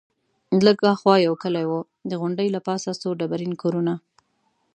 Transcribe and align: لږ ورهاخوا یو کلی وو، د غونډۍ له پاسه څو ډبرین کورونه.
لږ 0.65 0.77
ورهاخوا 0.81 1.15
یو 1.27 1.33
کلی 1.43 1.65
وو، 1.69 1.79
د 2.09 2.11
غونډۍ 2.21 2.47
له 2.55 2.59
پاسه 2.67 2.89
څو 3.01 3.09
ډبرین 3.19 3.53
کورونه. 3.61 3.93